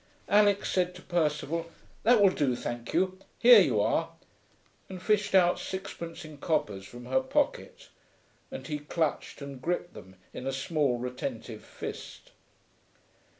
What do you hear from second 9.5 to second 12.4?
gripped them in a small retentive fist.